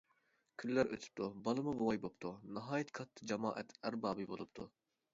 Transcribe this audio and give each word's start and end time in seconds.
كۈنلەر 0.63 0.89
ئۆتۈپتۇ. 0.95 1.27
بالىمۇ 1.49 1.75
بوۋاي 1.83 2.03
بوپتۇ. 2.07 2.33
ناھايىتى 2.57 2.99
كاتتا 3.01 3.31
جامائەت 3.35 3.81
ئەربابى 3.83 4.31
بولۇپتۇ. 4.35 4.71